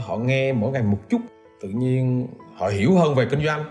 [0.00, 1.20] họ nghe mỗi ngày một chút,
[1.60, 3.64] tự nhiên họ hiểu hơn về kinh doanh.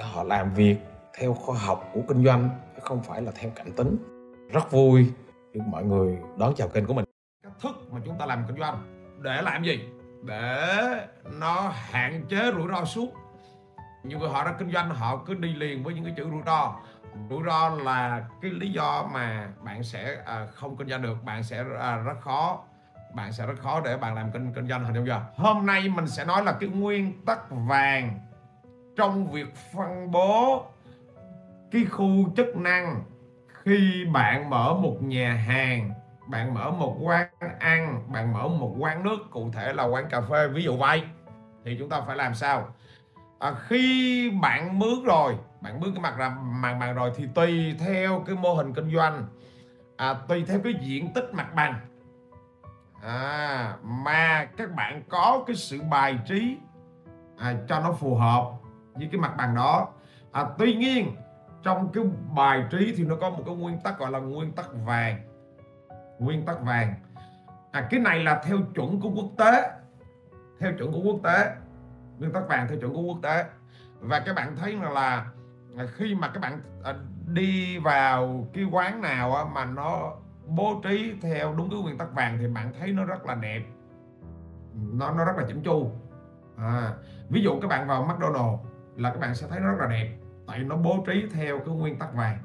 [0.00, 0.76] Họ làm việc
[1.18, 3.96] theo khoa học của kinh doanh, chứ không phải là theo cảm tính.
[4.52, 5.12] Rất vui
[5.54, 7.04] được mọi người đón chào kênh của mình.
[7.42, 9.80] Cách thức mà chúng ta làm kinh doanh, để làm gì?
[10.22, 10.66] Để
[11.40, 13.08] nó hạn chế rủi ro suốt
[14.04, 16.42] nhiều người họ ra kinh doanh, họ cứ đi liền với những cái chữ rủi
[16.46, 16.76] ro.
[17.30, 21.42] Rủi ro là cái lý do mà bạn sẽ à, không kinh doanh được, bạn
[21.42, 22.64] sẽ à, rất khó
[23.14, 25.88] bạn sẽ rất khó để bạn làm kinh kinh doanh hình dung giờ hôm nay
[25.88, 28.20] mình sẽ nói là cái nguyên tắc vàng
[28.96, 30.64] trong việc phân bố
[31.70, 33.02] cái khu chức năng
[33.62, 35.90] khi bạn mở một nhà hàng
[36.28, 40.20] bạn mở một quán ăn bạn mở một quán nước cụ thể là quán cà
[40.20, 41.02] phê ví dụ vậy.
[41.64, 42.68] Thì chúng ta phải làm sao?
[43.38, 47.76] À, khi bạn mướn rồi bạn mướn cái mặt là mặt bằng rồi thì tùy
[47.78, 49.26] theo cái mô hình kinh doanh
[49.96, 51.74] à, tùy theo cái diện tích mặt bằng
[53.02, 56.58] à, mà các bạn có cái sự bài trí
[57.38, 58.52] à, cho nó phù hợp
[58.94, 59.88] với cái mặt bằng đó.
[60.32, 61.16] À, tuy nhiên
[61.62, 64.66] trong cái bài trí thì nó có một cái nguyên tắc gọi là nguyên tắc
[64.84, 65.18] vàng.
[66.18, 66.94] Nguyên tắc vàng.
[67.72, 69.70] À, cái này là theo chuẩn của quốc tế.
[70.60, 71.54] Theo chuẩn của quốc tế.
[72.18, 73.44] Nguyên tắc vàng theo chuẩn của quốc tế.
[74.00, 75.26] Và các bạn thấy là, là
[75.76, 76.94] à, khi mà các bạn à,
[77.26, 80.12] đi vào cái quán nào mà nó
[80.48, 83.62] bố trí theo đúng cái nguyên tắc vàng thì bạn thấy nó rất là đẹp.
[84.74, 85.90] Nó nó rất là chỉnh chu.
[86.56, 86.94] À,
[87.28, 88.58] ví dụ các bạn vào McDonald
[88.96, 91.74] là các bạn sẽ thấy nó rất là đẹp tại nó bố trí theo cái
[91.74, 92.38] nguyên tắc vàng.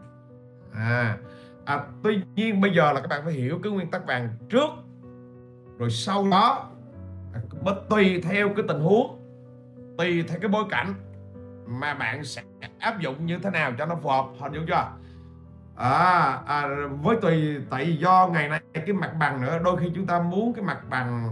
[0.74, 1.18] À,
[1.66, 4.70] à tuy nhiên bây giờ là các bạn phải hiểu cái nguyên tắc vàng trước
[5.78, 6.70] rồi sau đó
[7.34, 9.20] à, bất tùy theo cái tình huống
[9.98, 10.94] tùy theo cái bối cảnh
[11.68, 12.42] mà bạn sẽ
[12.80, 14.26] áp dụng như thế nào cho nó phù hợp.
[14.40, 14.88] Hình dung chưa?
[15.76, 16.68] À, à
[17.02, 20.20] với tùy tại vì do ngày nay cái mặt bằng nữa đôi khi chúng ta
[20.20, 21.30] muốn cái mặt bằng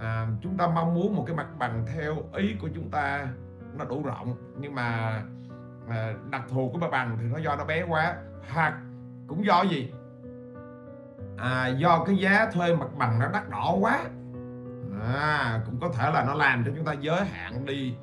[0.00, 3.28] à, chúng ta mong muốn một cái mặt bằng theo ý của chúng ta
[3.78, 5.22] nó đủ rộng nhưng mà
[5.88, 8.16] à, đặc thù của mặt bằng thì nó do nó bé quá.
[8.52, 8.74] Hoặc
[9.26, 9.92] cũng do gì?
[11.38, 13.98] À, do cái giá thuê mặt bằng nó đắt đỏ quá.
[15.14, 17.94] À, cũng có thể là nó làm cho chúng ta giới hạn đi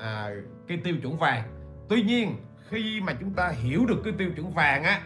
[0.00, 0.30] à,
[0.68, 1.42] cái tiêu chuẩn vàng.
[1.88, 2.36] Tuy nhiên
[2.68, 5.00] khi mà chúng ta hiểu được cái tiêu chuẩn vàng á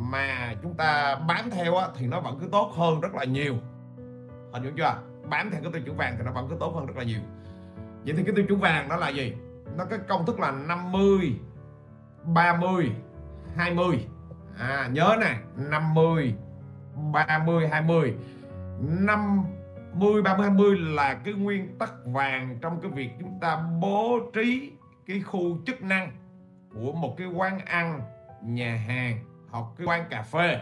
[0.00, 3.54] mà chúng ta bám theo á thì nó vẫn cứ tốt hơn rất là nhiều.
[4.52, 5.02] Hình dung chưa?
[5.30, 7.20] Bám theo cái tiêu chuẩn vàng thì nó vẫn cứ tốt hơn rất là nhiều.
[8.04, 9.34] Vậy thì cái tiêu chuẩn vàng đó là gì?
[9.76, 11.34] Nó cái công thức là 50
[12.24, 12.90] 30
[13.56, 14.06] 20
[14.58, 16.34] à, nhớ nè 50
[17.12, 18.14] 30 20
[18.80, 24.72] 50 30 20 là cái nguyên tắc vàng trong cái việc chúng ta bố trí
[25.06, 26.12] cái khu chức năng
[26.74, 28.00] của một cái quán ăn
[28.42, 30.60] nhà hàng hoặc cái quán cà phê.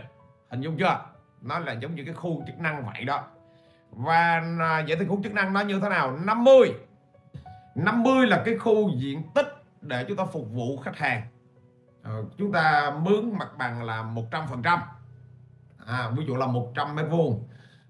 [0.50, 1.04] Hình dung chưa?
[1.42, 3.24] Nó là giống như cái khu chức năng vậy đó.
[3.91, 6.16] Và à, vậy thì khu chức năng nó như thế nào?
[6.16, 6.74] 50
[7.78, 9.46] 50 là cái khu diện tích
[9.80, 11.22] để chúng ta phục vụ khách hàng.
[12.02, 14.80] Ờ, chúng ta mướn mặt bằng là 100 phần trăm.
[15.86, 17.48] À, ví dụ là 100 mét vuông.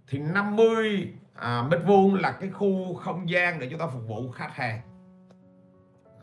[0.09, 4.31] Thì 50 à, mét vuông là cái khu không gian để chúng ta phục vụ
[4.31, 4.81] khách hàng.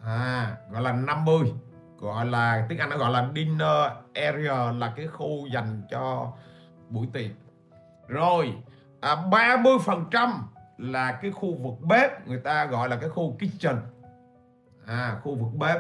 [0.04, 1.54] À, gọi là 50
[2.00, 6.32] gọi là tiếng Anh nó gọi là dinner area là cái khu dành cho
[6.90, 7.32] buổi tiệc.
[8.08, 8.54] Rồi
[9.02, 10.48] à, 30 phần trăm
[10.78, 13.76] là cái khu vực bếp người ta gọi là cái khu kitchen.
[14.86, 15.78] À, khu vực bếp.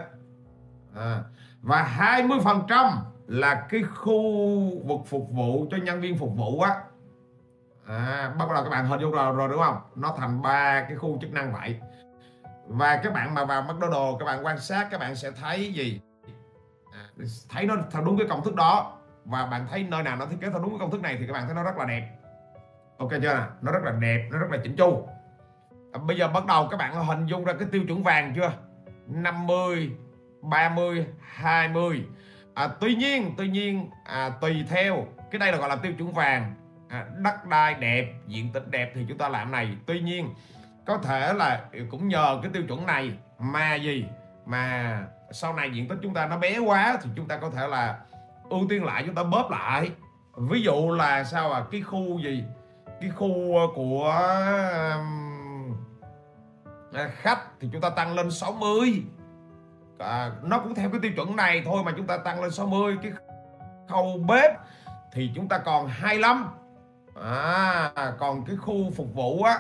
[0.96, 1.24] À,
[1.62, 2.88] và 20 phần trăm
[3.28, 4.22] là cái khu
[4.86, 6.76] vực phục vụ cho nhân viên phục vụ á.
[7.88, 9.78] À, bắt đầu các bạn hình dung rồi, rồi đúng không?
[9.96, 11.79] Nó thành ba cái khu chức năng vậy.
[12.67, 16.02] Và các bạn mà vào McDonald các bạn quan sát các bạn sẽ thấy gì?
[17.50, 20.38] Thấy nó theo đúng cái công thức đó và bạn thấy nơi nào nó thiết
[20.41, 22.09] kế theo đúng cái công thức này thì các bạn thấy nó rất là đẹp.
[22.97, 23.47] Ok chưa nào?
[23.62, 25.08] Nó rất là đẹp nó rất là chỉnh chu.
[25.94, 28.52] À, bây giờ bắt đầu các bạn hình dung ra cái tiêu chuẩn vàng chưa?
[29.08, 29.91] 50
[30.41, 32.06] 30 20
[32.56, 35.06] à, tuy nhiên tuy nhiên à, tùy theo.
[35.32, 36.56] Cái đây là gọi là tiêu chuẩn vàng.
[36.90, 39.78] À, đất đai đẹp diện tích đẹp thì chúng ta làm này.
[39.85, 40.34] Tuy nhiên
[40.85, 43.17] có thể là cũng nhờ cái tiêu chuẩn này.
[43.40, 44.06] Mà gì?
[44.46, 45.00] Mà
[45.35, 47.99] sau này diện tích chúng ta nó bé quá thì chúng ta có thể là
[48.49, 49.91] ưu tiên lại chúng ta bóp lại.
[50.37, 52.43] Ví dụ là sao à cái khu gì?
[53.02, 54.11] Cái khu ờ, của
[56.93, 59.03] à, khách thì chúng ta tăng lên 60
[59.99, 62.97] à, nó cũng theo cái tiêu chuẩn này thôi mà chúng ta tăng lên 60
[63.02, 63.11] cái
[63.90, 64.52] khâu bếp
[65.14, 66.49] thì chúng ta còn 25
[67.22, 69.59] à, còn cái khu phục vụ á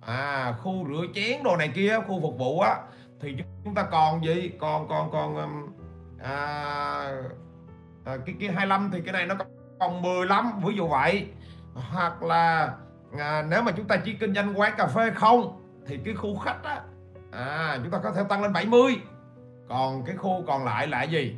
[0.00, 2.76] à, khu rửa chén đồ này kia khu phục vụ á
[3.20, 4.50] thì chúng ta còn gì?
[4.60, 5.72] Còn còn còn um,
[6.22, 6.34] à,
[8.04, 9.34] à, cái cái 25 thì cái này nó
[9.80, 11.28] còn 15 ví dụ vậy.
[11.74, 12.74] Hoặc là
[13.18, 16.38] à, nếu mà chúng ta chỉ kinh doanh quán cà phê không thì cái khu
[16.38, 16.80] khách á
[17.32, 18.96] à, chúng ta có thể tăng lên 70
[19.68, 21.36] còn cái khu còn lại là gì?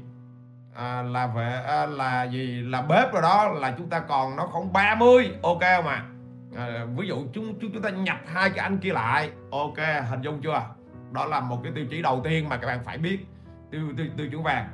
[0.74, 2.62] À, là về à, là gì?
[2.62, 6.04] Là bếp rồi đó là chúng ta còn nó không 30 ok không ạ?
[6.56, 9.30] À, ví dụ chúng chúng chúng ta nhập hai cái anh kia lại.
[9.50, 9.76] Ok
[10.10, 10.62] hình dung chưa?
[11.12, 13.26] Đó là một cái tiêu chí đầu tiên mà các bạn phải biết.
[13.70, 14.68] Tiêu tiêu tiêu chuẩn vàng.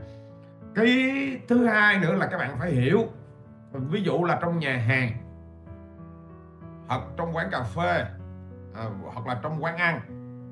[0.74, 0.90] Cái
[1.48, 3.04] thứ hai nữa là các bạn phải hiểu.
[3.72, 5.10] Ví dụ là trong nhà hàng
[6.88, 8.04] hoặc trong quán cà phê
[8.74, 10.00] à, hoặc là trong quán ăn.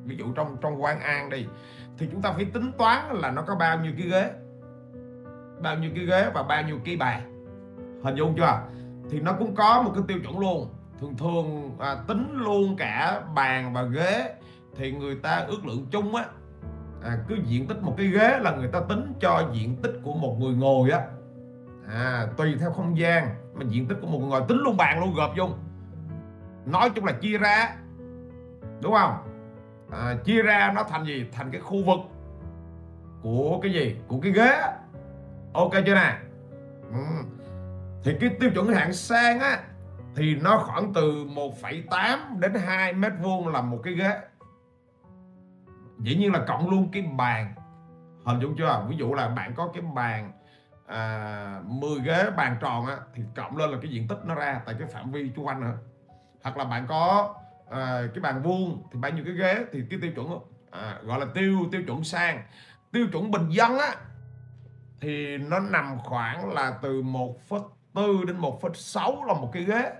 [0.05, 1.47] Ví dụ trong trong quán ăn đi
[1.99, 4.31] thì chúng ta phải tính toán là nó có bao nhiêu cái ghế
[5.63, 7.47] bao nhiêu cái ghế và bao nhiêu cái bàn.
[8.05, 8.61] Hình dung chưa?
[9.11, 10.69] Thì nó cũng có một cái tiêu chuẩn luôn.
[11.01, 14.35] Thường thường à, tính luôn cả bàn và ghế
[14.77, 16.25] thì người ta ước lượng chung á
[17.03, 20.15] à, cứ diện tích một cái ghế là người ta tính cho diện tích của
[20.15, 21.01] một người ngồi á.
[21.89, 25.01] À, tùy theo không gian mà diện tích của một người ngồi tính luôn bàn
[25.01, 25.49] luôn gộp vô
[26.67, 27.77] nói chung là chia ra
[28.81, 29.15] đúng không?
[29.91, 31.27] À, chia ra nó thành gì?
[31.33, 31.99] Thành cái khu vực
[33.23, 33.97] của cái gì?
[34.09, 34.63] Của cái ghế
[35.53, 36.19] ok chưa nè?
[36.93, 36.99] Ừ.
[38.05, 39.61] thì cái tiêu chuẩn hạng sang á
[40.17, 44.21] thì nó khoảng từ 1,8 đến 2 mét vuông là một cái ghế
[45.99, 47.55] dĩ nhiên là cộng luôn cái bàn.
[48.25, 48.87] Hình dung chưa?
[48.89, 50.33] Ví dụ là bạn có cái bàn
[50.87, 54.61] à, 10 ghế bàn tròn á thì cộng lên là cái diện tích nó ra
[54.67, 55.75] tại cái phạm vi xung quanh nữa.
[56.43, 57.35] Hoặc là bạn có
[57.71, 60.39] à, cái bàn vuông thì bao nhiêu cái ghế thì cái tiêu chuẩn
[60.71, 62.43] à, gọi là tiêu tiêu chuẩn sang.
[62.93, 63.95] Tiêu chuẩn bình dân á
[65.01, 69.93] thì nó nằm khoảng là từ 1,4 đến 1,6 là một cái ghế.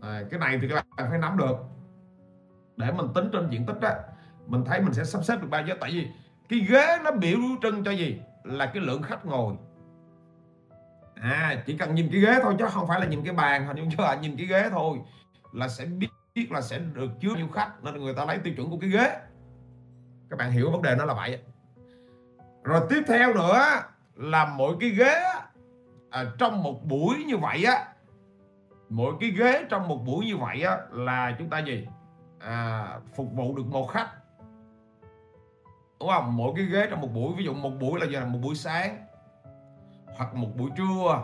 [0.00, 1.56] À, cái này thì các bạn phải nắm được.
[2.76, 3.94] Để mình tính trên diện tích á
[4.46, 5.76] mình thấy mình sẽ sắp xếp được bao nhiêu.
[5.80, 6.08] Tại vì
[6.48, 8.20] cái ghế nó biểu trưng cho gì?
[8.44, 9.54] Là cái lượng khách ngồi.
[11.14, 13.66] À chỉ cần nhìn cái ghế thôi chứ không phải là nhìn cái bàn.
[13.66, 14.98] Hình như chưa nhìn cái ghế thôi
[15.52, 17.84] là sẽ biết biết là sẽ được chứa nhiêu khách.
[17.84, 19.20] Nên người ta lấy tiêu chuẩn của cái ghế.
[20.30, 21.38] Các bạn hiểu vấn đề nó là vậy.
[22.64, 23.60] Rồi tiếp theo nữa
[24.14, 25.22] là mỗi cái ghế
[26.10, 27.86] à, trong một buổi như vậy á
[28.88, 31.86] mỗi cái ghế trong một buổi như vậy á là chúng ta gì?
[32.38, 34.10] À, phục vụ được một khách
[36.04, 36.36] đúng không?
[36.36, 38.54] Mỗi cái ghế trong một buổi ví dụ một buổi là giờ là một buổi
[38.54, 39.06] sáng
[40.16, 41.22] hoặc một buổi trưa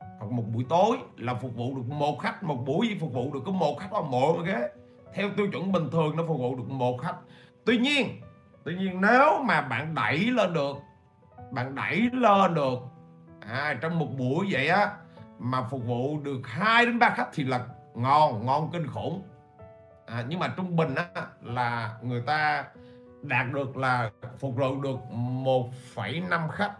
[0.00, 3.40] hoặc một buổi tối là phục vụ được một khách một buổi phục vụ được
[3.46, 4.68] có một khách hoặc một ghế
[5.14, 7.16] theo tiêu chuẩn bình thường nó phục vụ được một khách.
[7.64, 8.20] Tuy nhiên
[8.64, 10.76] tuy nhiên nếu mà bạn đẩy lên được
[11.50, 12.78] bạn đẩy lên được
[13.40, 14.92] à, trong một buổi vậy á
[15.38, 17.60] mà phục vụ được 2 đến 3 khách thì là
[17.94, 19.22] ngon ngon kinh khủng.
[20.06, 21.06] À, nhưng mà trung bình á
[21.42, 22.64] là người ta
[23.22, 26.72] đạt được là phục vụ được 1,5 khách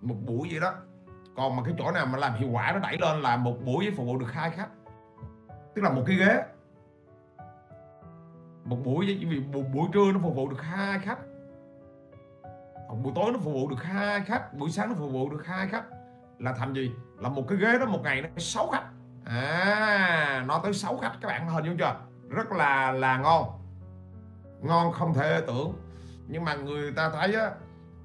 [0.00, 0.74] một buổi vậy đó.
[1.36, 3.90] Còn mà cái chỗ nào mà làm hiệu quả nó đẩy lên là một buổi
[3.96, 4.68] phục vụ được hai khách.
[5.74, 6.42] Tức là một cái ghế.
[8.64, 11.18] Một buổi vì một buổi trưa nó phục vụ được hai khách.
[12.88, 15.46] Một buổi tối nó phục vụ được hai khách buổi sáng nó phục vụ được
[15.46, 15.84] hai khách.
[16.38, 16.92] Là thành gì?
[17.18, 18.84] Là một cái ghế đó một ngày nó sáu khách.
[19.24, 22.00] À nó tới sáu khách các bạn hình dung chưa?
[22.28, 23.61] Rất là là ngon
[24.62, 25.72] ngon không thể tưởng.
[26.28, 27.50] Nhưng mà người ta thấy á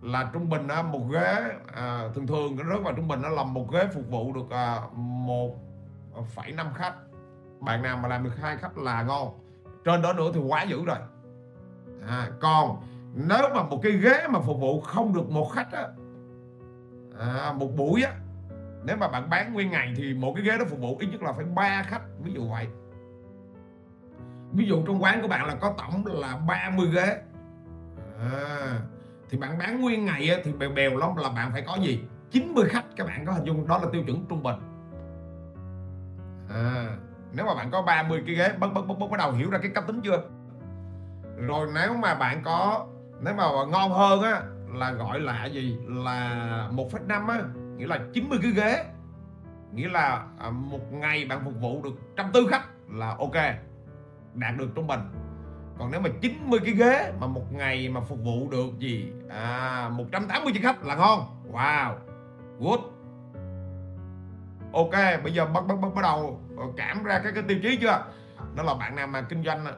[0.02, 3.30] là trung bình á, một ghế à, thường thường nó rất là trung bình nó
[3.30, 5.56] làm một ghế phục vụ được à, một
[6.16, 6.94] à, phẩy năm khách.
[7.60, 9.40] Bạn nào mà làm được hai khách là ngon.
[9.86, 10.98] Trên đó nữa thì quá dữ rồi.
[12.08, 12.82] À, còn
[13.14, 15.88] nếu mà một cái ghế mà phục vụ không được một khách á
[17.20, 18.12] à, một buổi á
[18.84, 21.22] nếu mà bạn bán nguyên ngày thì một cái ghế đó phục vụ ít nhất
[21.22, 22.68] là phải ba khách ví dụ vậy
[24.54, 27.22] ví dụ trong quán của bạn là có tổng là 30 ghế.
[28.20, 28.80] À,
[29.30, 32.04] thì bạn bán nguyên ngày thì bèo bèo lắm là bạn phải có gì?
[32.32, 34.56] 90 khách các bạn có hình dung đó là tiêu chuẩn trung bình.
[36.50, 36.98] À,
[37.34, 39.72] nếu mà bạn có 30 cái ghế bắt bắt bắt bắt đầu hiểu ra cái
[39.76, 40.24] cách tính chưa?
[41.38, 42.88] Rồi nếu mà bạn có
[43.20, 44.42] nếu mà ngon hơn á
[44.74, 45.78] là gọi là gì?
[45.88, 47.42] Là một phẩy năm á
[47.78, 48.86] nghĩa là 90 cái ghế.
[49.74, 53.36] Nghĩa là à, một ngày bạn phục vụ được trăm tư khách là ok
[54.38, 55.00] đạt được trung bình.
[55.80, 59.12] Còn nếu mà 90 cái ghế mà một ngày mà phục vụ được gì?
[59.30, 61.20] À 180 chiếc khách là ngon.
[61.52, 61.94] Wow
[62.60, 62.80] good.
[64.74, 67.78] Ok bây giờ bắt bắt bắt bắt đầu ờ, cảm ra cái cái tiêu chí
[67.82, 68.06] chưa?
[68.56, 69.78] Đó là bạn nào mà kinh doanh ờ,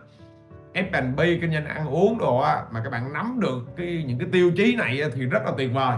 [0.73, 4.27] F&B kinh doanh ăn uống đồ á mà các bạn nắm được cái những cái
[4.31, 5.97] tiêu chí này thì rất là tuyệt vời.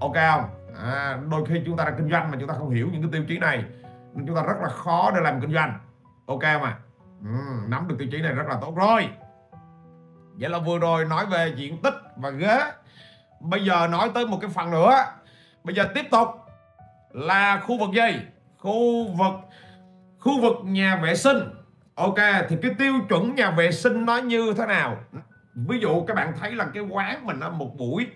[0.00, 0.44] Ok không?
[0.82, 3.10] À, đôi khi chúng ta đang kinh doanh mà chúng ta không hiểu những cái
[3.12, 3.64] tiêu chí này
[4.14, 5.78] nên chúng ta rất là khó để làm kinh doanh.
[6.26, 6.78] Ok không ạ?
[7.24, 7.30] Ừ,
[7.68, 9.08] nắm được tiêu chí này rất là tốt rồi.
[10.34, 12.60] Vậy là vừa rồi nói về diện tích và ghế.
[13.40, 15.04] Bây giờ nói tới một cái phần nữa.
[15.64, 16.28] Bây giờ tiếp tục
[17.10, 18.20] là khu vực gì?
[18.58, 19.32] Khu vực
[20.18, 21.38] khu vực nhà vệ sinh.
[21.94, 24.96] Ok thì cái tiêu chuẩn nhà vệ sinh nó như thế nào?
[25.54, 28.06] Ví dụ các bạn thấy là cái quán mình nó một buổi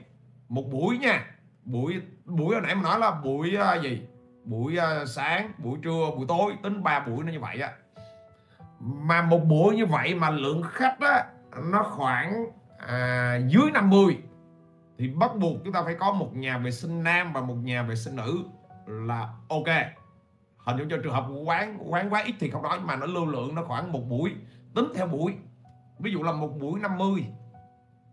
[0.49, 1.25] một buổi nha.
[1.65, 4.03] Buổi buổi hồi nãy mình nói là buổi uh, gì?
[4.45, 7.71] Buổi uh, sáng buổi trưa buổi tối tính ba buổi nó như vậy á
[8.81, 11.25] mà một buổi như vậy mà lượng khách á
[11.71, 12.47] nó khoảng
[12.79, 14.19] à, dưới 50
[14.99, 17.83] thì bắt buộc chúng ta phải có một nhà vệ sinh nam và một nhà
[17.83, 18.45] vệ sinh nữ
[18.87, 19.77] là ok.
[20.59, 23.27] Hình như cho trường hợp quán quán quá ít thì không nói mà nó lưu
[23.27, 24.35] lượng nó khoảng một buổi
[24.75, 25.35] tính theo buổi.
[25.99, 27.27] Ví dụ là một buổi 50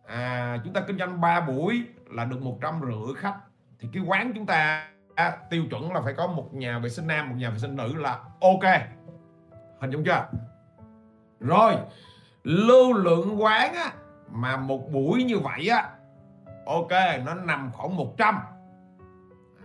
[0.07, 3.37] à, chúng ta kinh doanh 3 buổi là được một trăm rưỡi khách
[3.79, 7.07] thì cái quán chúng ta à, tiêu chuẩn là phải có một nhà vệ sinh
[7.07, 8.81] nam một nhà vệ sinh nữ là ok.
[9.81, 10.27] Hình dung chưa?
[11.43, 11.75] Rồi
[12.43, 13.91] lưu lượng quán á
[14.29, 15.89] mà một buổi như vậy á
[16.65, 16.91] ok
[17.25, 18.39] nó nằm khoảng 100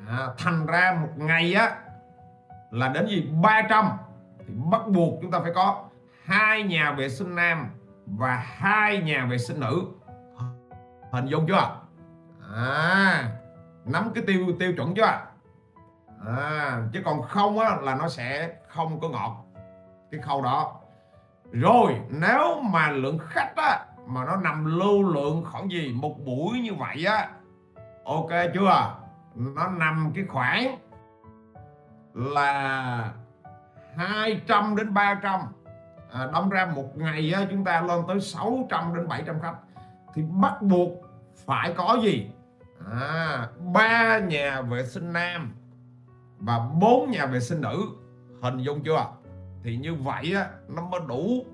[0.08, 1.76] à, thành ra một ngày á
[2.70, 3.30] là đến gì?
[3.42, 3.88] 300
[4.38, 5.84] thì bắt buộc chúng ta phải có
[6.24, 7.70] hai nhà vệ sinh nam
[8.06, 9.86] và hai nhà vệ sinh nữ.
[11.12, 11.76] Hình dung chưa?
[12.54, 13.30] À
[13.84, 15.20] nắm cái tiêu tiêu chuẩn chưa?
[16.26, 19.44] À, chứ còn không á là nó sẽ không có ngọt
[20.10, 20.77] cái khâu đó
[21.52, 26.60] rồi nếu mà lượng khách á mà nó nằm lưu lượng khoảng gì một buổi
[26.60, 27.28] như vậy á
[28.04, 28.94] ok chưa?
[29.34, 30.78] Nó nằm cái khoảng
[32.14, 33.12] là
[33.96, 35.40] 200 đến 300
[36.12, 39.54] à, đóng ra một ngày á, chúng ta lên tới 600 đến 700 khách.
[40.14, 40.90] Thì bắt buộc
[41.46, 42.30] phải có gì?
[42.92, 45.54] À, ba nhà vệ sinh nam
[46.38, 47.86] và bốn nhà vệ sinh nữ.
[48.42, 49.06] Hình dung chưa?
[49.62, 51.46] Thì như vậy á, nó mới đủ.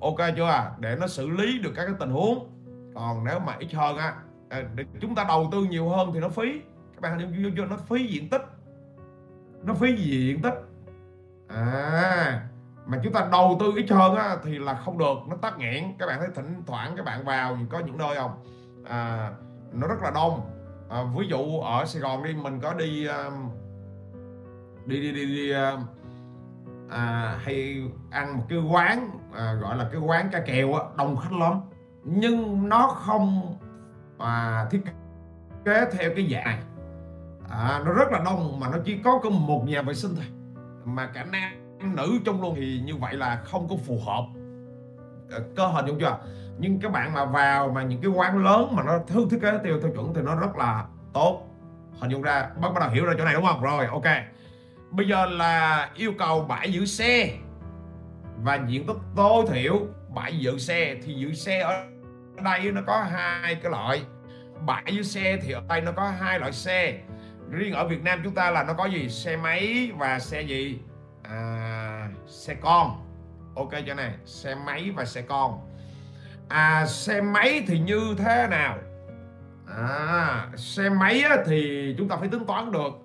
[0.00, 0.72] Ok chưa à?
[0.78, 2.48] để nó xử lý được các cái tình huống.
[2.94, 4.14] Còn nếu mà ít hơn á
[4.48, 6.60] à, để chúng ta đầu tư nhiều hơn thì nó phí.
[6.92, 8.42] Các bạn hình dung chưa nó phí diện tích.
[9.62, 10.54] Nó phí diện tích.
[11.48, 12.48] À
[12.86, 15.16] mà chúng ta đầu tư ít hơn á, thì là không được.
[15.28, 15.84] Nó tắc nghẽn.
[15.98, 18.30] Các bạn thấy thỉnh thoảng các bạn vào có những nơi không?
[18.84, 19.30] À,
[19.72, 20.40] nó rất là đông.
[20.90, 23.50] À, ví dụ ở Sài Gòn đi mình có đi um,
[24.86, 25.80] đi đi đi, đi uh,
[26.92, 31.16] à, hay ăn một cái quán à, gọi là cái quán cá kèo á, đông
[31.16, 31.60] khách lắm.
[32.04, 33.56] Nhưng nó không
[34.18, 34.82] à, thiết
[35.64, 36.60] kế theo cái dạng
[37.50, 40.26] à, nó rất là đông mà nó chỉ có có một nhà vệ sinh thôi.
[40.84, 41.52] Mà cả nam
[41.96, 44.24] nữ trong luôn thì như vậy là không có phù hợp.
[45.30, 46.18] À, cơ hình đúng chưa?
[46.58, 49.50] Nhưng các bạn mà vào mà những cái quán lớn mà nó thứ thiết kế
[49.64, 51.48] theo tiêu chuẩn thì nó rất là tốt.
[52.00, 53.62] Hình dung ra bắt bắt đầu hiểu ra chỗ này đúng không?
[53.62, 54.04] Rồi ok
[54.92, 57.30] bây giờ là yêu cầu bãi giữ xe.
[58.42, 61.84] Và diện tích tối thiểu bãi giữ xe thì giữ xe ở
[62.42, 64.02] đây nó có hai cái loại.
[64.66, 66.98] Bãi giữ xe thì ở đây nó có hai loại xe.
[67.50, 69.08] Riêng ở Việt Nam chúng ta là nó có gì?
[69.08, 70.78] Xe máy và xe gì?
[71.22, 73.06] À, xe con.
[73.56, 75.60] Ok cho này xe máy và xe con.
[76.48, 78.78] À xe máy thì như thế nào?
[79.78, 83.01] À xe máy thì chúng ta phải tính toán được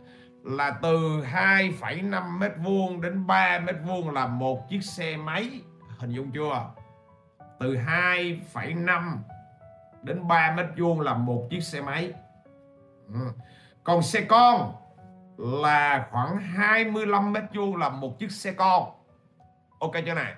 [0.47, 5.61] là từ 2,5 mét vuông đến 3 mét vuông là một chiếc xe máy.
[5.99, 6.71] Hình dung chưa?
[7.59, 9.17] Từ 2,5
[10.03, 12.13] đến 3 mét vuông là một chiếc xe máy.
[13.13, 13.19] Ừ.
[13.83, 14.73] còn xe con
[15.37, 18.91] là khoảng 25 mét vuông là một chiếc xe con.
[19.79, 20.33] Ok chưa này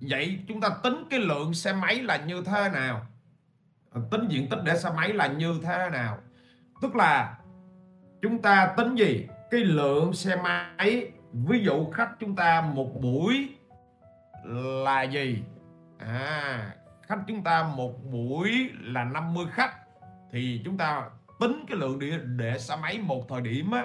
[0.00, 3.06] vậy chúng ta tính cái lượng xe máy là như thế nào?
[4.10, 6.18] Tính diện tích để xe máy là như thế nào?
[6.82, 7.37] Tức là
[8.22, 9.28] chúng ta tính gì?
[9.50, 13.48] Cái lượng xe máy ví dụ khách chúng ta một buổi
[14.84, 15.42] là gì?
[15.98, 16.74] À
[17.08, 19.74] khách chúng ta một buổi là 50 khách.
[20.32, 21.10] Thì chúng ta
[21.40, 23.84] tính cái lượng để, để xe máy một thời điểm á,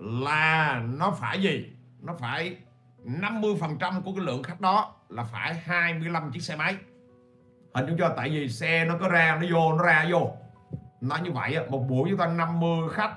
[0.00, 1.72] là nó phải gì?
[2.00, 2.56] Nó phải
[3.04, 6.76] 50% của cái lượng khách đó là phải 25 chiếc xe máy.
[7.74, 10.32] Hình dung cho tại vì xe nó có ra nó vô nó ra vô.
[11.00, 13.16] Nó như vậy á một buổi chúng ta 50 khách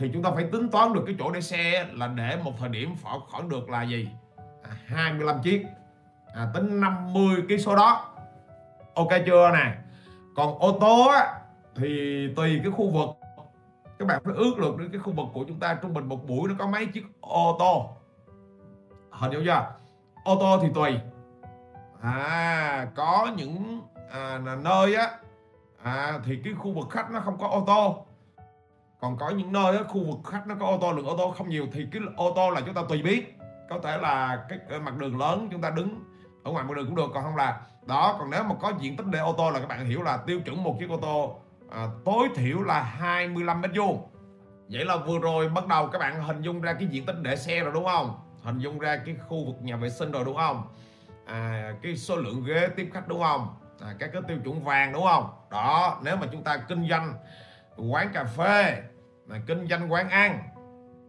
[0.00, 2.68] thì chúng ta phải tính toán được cái chỗ để xe là để một thời
[2.68, 2.94] điểm
[3.30, 4.08] khoảng được là gì?
[4.62, 5.66] À, 25 chiếc.
[6.34, 8.14] À, tính 50 cái số đó.
[8.94, 9.74] Ok chưa nè?
[10.36, 11.40] Còn ô tô á,
[11.76, 11.88] thì
[12.36, 13.08] tùy cái khu vực.
[13.98, 16.28] Các bạn phải ước lượng đến cái khu vực của chúng ta trung bình một
[16.28, 17.96] buổi nó có mấy chiếc ô tô.
[19.10, 19.66] Hình hiểu chưa?
[20.24, 20.98] Ô tô thì tùy.
[22.02, 23.80] À có những
[24.10, 25.10] à, nơi á
[25.82, 28.06] à, thì cái khu vực khách nó không có ô tô
[29.00, 31.48] còn có những nơi khu vực khách nó có ô tô lượng ô tô không
[31.48, 33.38] nhiều thì cái ô tô là chúng ta tùy biết.
[33.70, 36.04] Có thể là cái mặt đường lớn chúng ta đứng
[36.44, 37.60] ở ngoài mặt đường cũng được còn không là.
[37.86, 40.16] Đó còn nếu mà có diện tích để ô tô là các bạn hiểu là
[40.16, 41.40] tiêu chuẩn một chiếc ô tô
[41.70, 44.08] à, tối thiểu là 25 mét vuông.
[44.68, 47.36] Vậy là vừa rồi bắt đầu các bạn hình dung ra cái diện tích để
[47.36, 48.18] xe rồi đúng không?
[48.42, 50.62] Hình dung ra cái khu vực nhà vệ sinh rồi đúng không?
[51.26, 53.54] À, cái số lượng ghế tiếp khách đúng không?
[53.80, 55.30] À, các cái tiêu chuẩn vàng đúng không?
[55.50, 57.14] Đó nếu mà chúng ta kinh doanh
[57.76, 58.82] quán cà phê
[59.30, 60.42] là kinh doanh quán ăn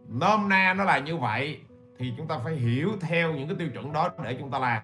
[0.08, 1.60] nôm na nó là như vậy
[1.98, 4.82] thì chúng ta phải hiểu theo những cái tiêu chuẩn đó để chúng ta làm.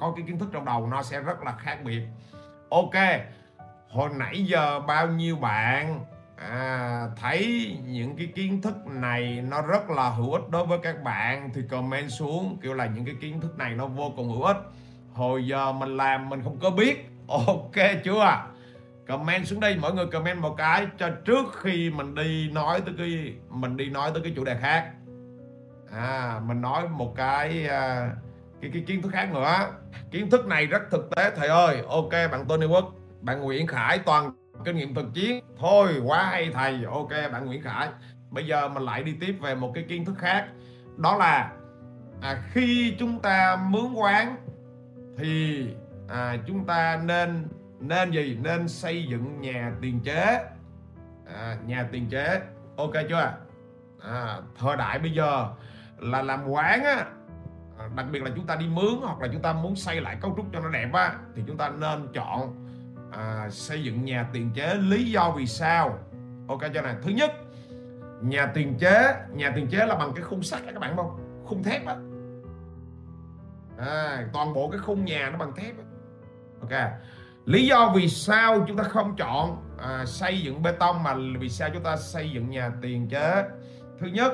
[0.00, 2.02] Có cái kiến thức trong đầu nó sẽ rất là khác biệt.
[2.70, 2.94] Ok
[3.88, 6.04] hồi nãy giờ bao nhiêu bạn
[6.36, 11.02] à, thấy những cái kiến thức này nó rất là hữu ích đối với các
[11.02, 14.42] bạn thì comment xuống kiểu là những cái kiến thức này nó vô cùng hữu
[14.42, 14.56] ích.
[15.12, 17.10] Hồi giờ mình làm mình không có biết.
[17.28, 18.46] Ok chưa?
[19.08, 22.94] Comment xuống đây mọi người comment một cái cho trước khi mình đi nói tới
[22.98, 24.92] cái mình đi nói tới cái chủ đề khác.
[25.92, 28.10] À mình nói một cái à,
[28.60, 29.68] cái cái kiến thức khác nữa.
[30.10, 31.82] Kiến thức này rất thực tế thầy ơi.
[31.88, 34.32] Ok bạn Tony Quốc bạn Nguyễn Khải toàn
[34.64, 35.40] kinh nghiệm thực chiến.
[35.58, 36.84] Thôi quá hay thầy.
[36.84, 37.88] Ok bạn Nguyễn Khải.
[38.30, 40.46] Bây giờ mình lại đi tiếp về một cái kiến thức khác.
[40.96, 41.52] Đó là
[42.20, 44.36] à, khi chúng ta mướn quán
[45.18, 45.66] thì
[46.08, 47.48] à, chúng ta nên
[47.80, 48.38] nên gì?
[48.42, 50.44] Nên xây dựng nhà tiền chế.
[51.34, 52.40] À, nhà tiền chế.
[52.76, 53.32] Ok chưa?
[54.02, 55.48] À, thời đại bây giờ
[55.98, 57.06] là làm quán á
[57.78, 60.16] à, đặc biệt là chúng ta đi mướn hoặc là chúng ta muốn xây lại
[60.20, 62.66] cấu trúc cho nó đẹp á thì chúng ta nên chọn
[63.12, 64.74] à, xây dựng nhà tiền chế.
[64.74, 65.98] Lý do vì sao?
[66.48, 67.30] Ok cho này thứ nhất
[68.22, 71.42] nhà tiền chế nhà tiền chế là bằng cái khung sắt các bạn không?
[71.44, 71.96] Khung thép á.
[73.78, 75.84] À, toàn bộ cái khung nhà nó bằng thép á.
[76.60, 76.90] ok
[77.46, 81.48] lý do vì sao chúng ta không chọn à, xây dựng bê tông mà vì
[81.48, 83.44] sao chúng ta xây dựng nhà tiền chế?
[83.98, 84.32] Thứ nhất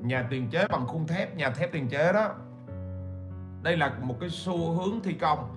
[0.00, 2.30] nhà tiền chế bằng khung thép nhà thép tiền chế đó.
[3.62, 5.56] Đây là một cái xu hướng thi công.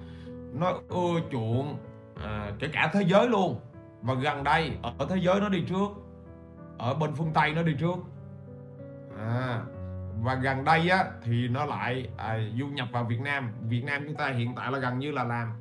[0.53, 1.77] Nó ưa chuộng
[2.23, 3.59] à, kể cả thế giới luôn.
[4.01, 5.87] Và gần đây ở thế giới nó đi trước.
[6.77, 7.97] Ở bên phương tây nó đi trước.
[9.19, 9.61] À,
[10.21, 13.51] và gần đây á thì nó lại à, du nhập vào Việt Nam.
[13.61, 15.51] Việt Nam chúng ta hiện tại là gần như là làm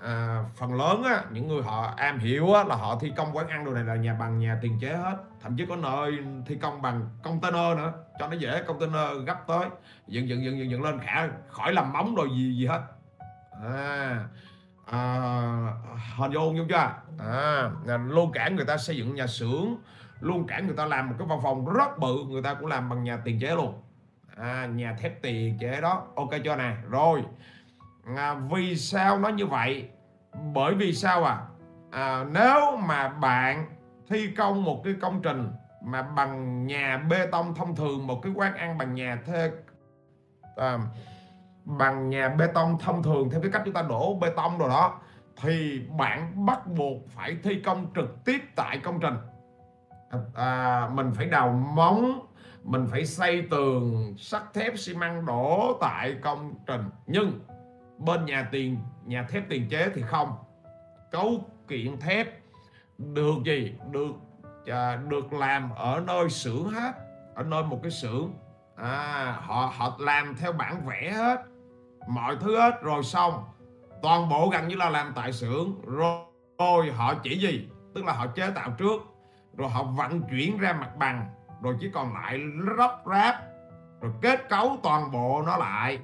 [0.00, 3.48] à, phần lớn á những người họ am hiểu á là họ thi công quán
[3.48, 5.16] ăn đồ này là nhà bằng nhà tiền chế hết.
[5.42, 9.66] Thậm chí có nơi thi công bằng container nữa cho nó dễ container gấp tới.
[10.06, 12.82] Dựng dựng dựng dựng, dựng lên khả khỏi làm móng đồ gì gì hết.
[13.64, 14.24] À,
[14.86, 15.20] à,
[16.16, 16.92] hình dung không chưa?
[17.18, 17.70] À,
[18.06, 19.76] luôn cản người ta xây dựng nhà xưởng
[20.20, 22.88] luôn cản người ta làm một cái văn phòng rất bự người ta cũng làm
[22.88, 23.82] bằng nhà tiền chế luôn.
[24.36, 26.06] À, nhà thép tiền chế đó.
[26.16, 26.76] Ok chưa nè?
[26.90, 27.22] Rồi
[28.16, 29.88] à, vì sao nó như vậy?
[30.54, 31.38] Bởi vì sao à,
[31.90, 33.66] à nếu mà bạn
[34.08, 38.32] thi công một cái công trình mà bằng nhà bê tông thông thường một cái
[38.34, 39.50] quán ăn bằng nhà thê
[40.56, 40.78] à,
[41.64, 44.68] bằng nhà bê tông thông thường theo cái cách chúng ta đổ bê tông rồi
[44.68, 45.00] đó
[45.42, 49.16] thì bạn bắt buộc phải thi công trực tiếp tại công trình.
[50.34, 52.26] À, mình phải đào móng
[52.64, 56.82] mình phải xây tường sắt thép xi măng đổ tại công trình.
[57.06, 57.40] Nhưng
[57.98, 60.36] bên nhà tiền nhà thép tiền chế thì không.
[61.10, 62.28] Cấu kiện thép
[62.98, 63.74] được gì?
[63.90, 64.12] Được
[64.66, 66.92] à, được làm ở nơi xưởng hết
[67.34, 68.34] ở nơi một cái xưởng.
[68.76, 71.42] À, họ họ làm theo bản vẽ hết
[72.08, 73.44] mọi thứ hết rồi xong.
[74.02, 75.80] Toàn bộ gần như là làm tại xưởng.
[75.86, 76.20] Rồi,
[76.58, 77.68] rồi họ chỉ gì?
[77.94, 79.02] Tức là họ chế tạo trước
[79.56, 81.26] rồi họ vận chuyển ra mặt bằng
[81.62, 82.40] rồi chỉ còn lại
[82.76, 83.36] lắp ráp
[84.00, 85.98] rồi kết cấu toàn bộ nó lại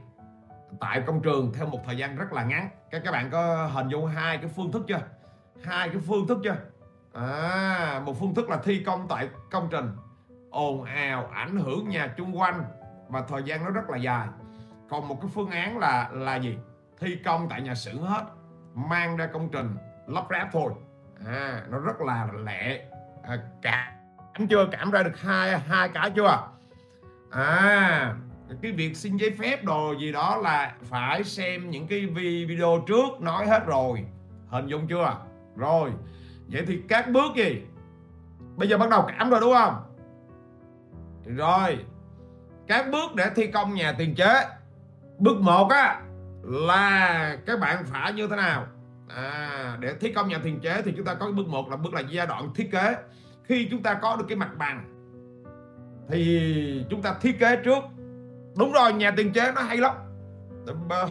[0.80, 2.68] tại công trường theo một thời gian rất là ngắn.
[2.90, 5.00] Các các bạn có hình dung hai cái phương thức chưa?
[5.64, 6.56] Hai cái phương thức chưa?
[7.14, 9.90] À một phương thức là thi công tại công trình.
[10.50, 12.64] Ồn ào ảnh hưởng nhà chung quanh
[13.08, 14.28] và thời gian nó rất là dài.
[14.90, 16.58] Còn một cái phương án là là gì?
[17.00, 18.24] Thi công tại nhà xưởng hết
[18.74, 20.72] mang ra công trình lắp ráp thôi.
[21.26, 22.84] À nó rất là lẹ.
[23.22, 24.66] À, cảm chưa?
[24.72, 26.48] Cảm ra được hai hai cái chưa?
[27.30, 28.14] À
[28.62, 32.06] cái việc xin giấy phép đồ gì đó là phải xem những cái
[32.46, 34.04] video trước nói hết rồi.
[34.48, 35.16] Hình dung chưa?
[35.56, 35.90] Rồi.
[36.48, 37.62] Vậy thì các bước gì?
[38.56, 39.74] Bây giờ bắt đầu cảm rồi đúng không?
[41.36, 41.78] Rồi.
[42.66, 44.44] Các bước để thi công nhà tiền chế.
[45.18, 46.00] Bước một á
[46.42, 48.66] là các bạn phải như thế nào?
[49.08, 51.94] À, để thi công nhà tiền chế thì chúng ta có bước một là bước
[51.94, 52.96] là giai đoạn thiết kế.
[53.44, 54.88] Khi chúng ta có được cái mặt bằng
[56.08, 57.84] thì chúng ta thiết kế trước
[58.56, 59.92] đúng rồi nhà tiền chế nó hay lắm.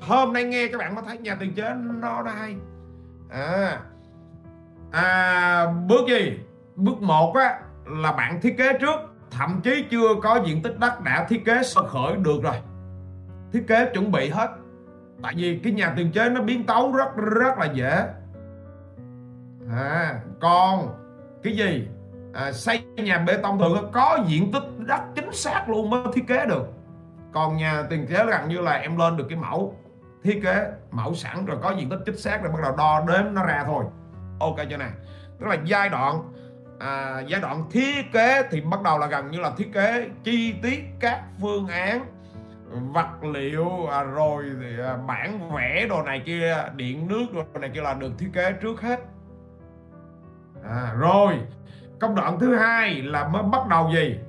[0.02, 2.56] Hôm nay nghe các bạn mới thấy nhà tiền chế nó nó hay.
[3.30, 3.80] À,
[4.92, 6.40] à bước gì?
[6.76, 9.00] Bước một á là bạn thiết kế trước.
[9.32, 12.56] Thậm chí chưa có diện tích đất đã thiết kế sơ khởi được rồi.
[13.54, 14.50] Thiết kế chuẩn bị hết.
[15.24, 18.08] Tại vì cái nhà tiền chế nó biến tấu rất rất là dễ.
[19.78, 20.90] À còn
[21.44, 21.88] cái gì?
[22.34, 26.28] À, xây nhà bê tông thường có diện tích đất chính xác luôn mới thiết
[26.28, 26.68] kế được
[27.34, 29.76] còn nhà tiền kế gần như là em lên được cái mẫu
[30.24, 33.34] thiết kế mẫu sẵn rồi có diện tích chính xác rồi bắt đầu đo đếm
[33.34, 33.86] nó ra thôi.
[34.40, 34.88] Ok cho nè?
[35.40, 36.34] Tức là giai đoạn
[36.80, 40.54] à, giai đoạn thiết kế thì bắt đầu là gần như là thiết kế chi
[40.62, 42.06] tiết các phương án
[42.94, 47.70] vật liệu à, rồi thì à, bản vẽ đồ này kia điện nước đồ này
[47.74, 49.00] kia là được thiết kế trước hết.
[50.70, 51.40] À, rồi
[52.00, 54.20] công đoạn thứ hai là mới bắt đầu gì?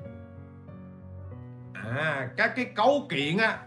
[1.99, 3.59] À, các cái cấu kiện á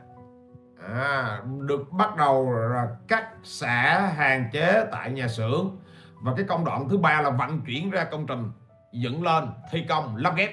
[0.93, 5.77] à, được bắt đầu là cắt xả hàng chế tại nhà xưởng.
[6.21, 8.51] Và cái công đoạn thứ ba là vận chuyển ra công trình
[8.91, 10.51] dựng lên thi công lắp ghép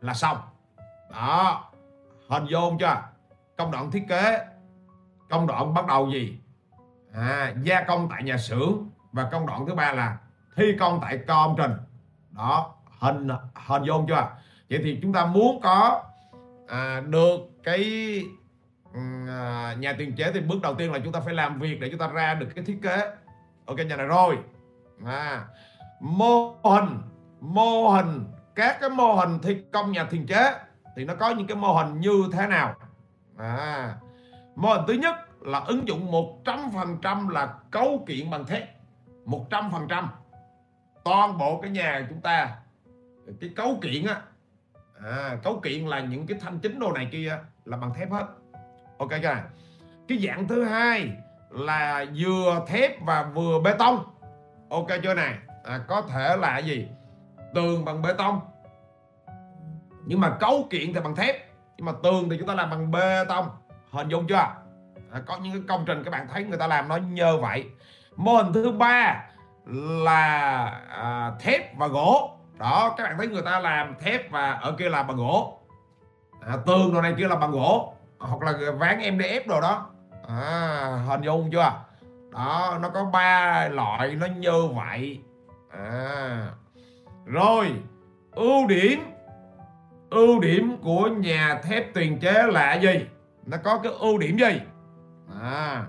[0.00, 0.36] là xong.
[1.12, 1.64] Đó
[2.28, 3.02] hình vô chưa?
[3.56, 4.46] Công đoạn thiết kế
[5.28, 6.38] công đoạn bắt đầu gì?
[7.14, 10.18] À, gia công tại nhà xưởng và công đoạn thứ ba là
[10.56, 11.72] thi công tại công trình.
[12.30, 13.28] Đó hình
[13.66, 14.28] hình vô chưa?
[14.70, 16.02] Vậy thì chúng ta muốn có
[16.68, 17.36] à, được.
[17.62, 17.82] Cái
[18.94, 21.80] ừ, à, nhà tiền chế thì bước đầu tiên là chúng ta phải làm việc
[21.80, 23.10] để chúng ta ra được cái thiết kế.
[23.66, 24.38] Ok nhà này rồi.
[25.06, 25.44] À,
[26.00, 26.98] mô hình
[27.40, 28.24] mô hình.
[28.54, 30.54] Các cái mô hình thi công nhà tiền chế
[30.96, 32.74] thì nó có những cái mô hình như thế nào?
[33.36, 33.94] À,
[34.56, 36.12] mô hình thứ nhất là ứng dụng
[36.44, 38.68] 100% là cấu kiện bằng thép.
[39.26, 40.06] 100%
[41.04, 42.56] toàn bộ cái nhà chúng ta
[43.40, 44.22] cái cấu kiện á
[45.04, 48.26] à, cấu kiện là những cái thanh chính đồ này kia là bằng thép hết.
[48.98, 49.36] Ok chưa?
[50.08, 51.10] Cái dạng thứ hai
[51.50, 54.04] là vừa thép và vừa bê tông.
[54.70, 55.34] Ok chưa này
[55.64, 56.88] à, có thể là gì?
[57.54, 58.40] Tường bằng bê tông.
[60.06, 61.36] Nhưng mà cấu kiện thì bằng thép.
[61.76, 63.48] Nhưng mà tường thì chúng ta làm bằng bê tông.
[63.90, 64.34] Hình dung chưa?
[65.12, 67.64] À, có những cái công trình các bạn thấy người ta làm nó như vậy.
[68.16, 69.24] Mô hình thứ ba
[69.76, 74.72] là à, thép và gỗ đó các bạn thấy người ta làm thép và ở
[74.78, 75.58] kia là bằng gỗ.
[76.46, 77.94] À, tường đồ này kia là bằng gỗ.
[78.18, 79.86] Hoặc là ván MDF đồ đó.
[80.28, 81.72] À, hình dung chưa?
[82.30, 85.20] Đó nó có ba loại nó như vậy.
[85.70, 86.48] À.
[87.26, 87.72] rồi
[88.32, 89.00] ưu điểm.
[90.10, 93.06] Ưu điểm của nhà thép tiền chế là gì?
[93.46, 94.60] Nó có cái ưu điểm gì?
[95.42, 95.84] À,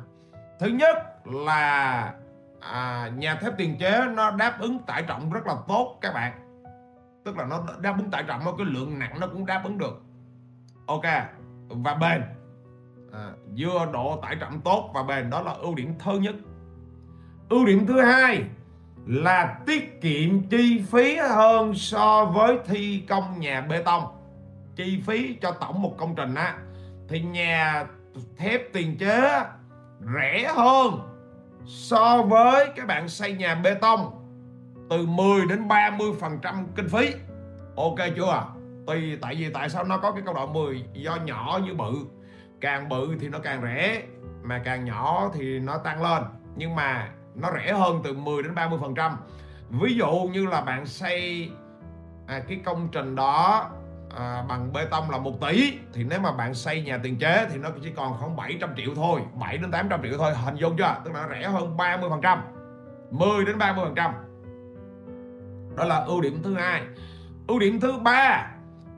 [0.60, 2.14] thứ nhất là
[2.60, 6.49] à, nhà thép tiền chế nó đáp ứng tải trọng rất là tốt các bạn
[7.26, 10.02] tức là nó đáp ứng tải trọng cái lượng nặng nó cũng đáp ứng được.
[10.86, 11.06] Ok
[11.70, 12.22] và bền.
[13.14, 16.36] À, vừa độ tải trọng tốt và bền đó là ưu điểm thứ nhất.
[17.50, 18.44] Ưu điểm thứ hai
[19.06, 24.04] là tiết kiệm chi phí hơn so với thi công nhà bê tông.
[24.76, 26.58] Chi phí cho tổng một công trình á
[27.08, 27.86] thì nhà
[28.38, 29.44] thép tiền chế
[30.16, 31.00] rẻ hơn
[31.66, 34.19] so với các bạn xây nhà bê tông
[34.90, 37.14] từ 10 đến 30 phần trăm kinh phí.
[37.76, 38.44] Ok chưa à?
[38.88, 41.94] tùy tại vì tại sao nó có cái câu đoạn 10 do nhỏ như bự.
[42.62, 44.04] Càng bự thì nó càng rẻ.
[44.44, 46.24] Mà càng nhỏ thì nó tăng lên.
[46.56, 49.18] Nhưng mà nó rẻ hơn từ 10 đến 30 phần trăm.
[49.70, 51.50] Ví dụ như là bạn xây
[52.28, 53.70] à, cái công trình đó
[54.18, 57.48] à, bằng bê tông là 1 tỷ thì nếu mà bạn xây nhà tiền chế
[57.52, 59.22] thì nó chỉ còn khoảng 700 triệu thôi.
[59.40, 60.34] 7 đến 800 triệu thôi.
[60.36, 60.96] Hình dung chưa?
[61.06, 62.44] Tức là nó rẻ hơn 30 phần trăm.
[63.12, 64.29] 10 đến 30 phần trăm
[65.80, 66.82] đó là ưu điểm thứ hai.
[67.48, 68.48] Ưu điểm thứ ba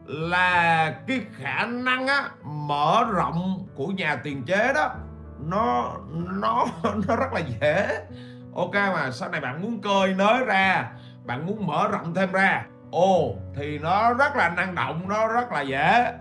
[0.05, 4.95] là cái khả năng á, mở rộng của nhà tiền chế đó
[5.39, 5.95] nó
[6.41, 6.65] nó
[7.07, 7.99] nó rất là dễ.
[8.55, 10.91] Ok mà sau này bạn muốn cơi nới ra
[11.25, 15.51] bạn muốn mở rộng thêm ra ồ thì nó rất là năng động nó rất
[15.51, 16.13] là dễ.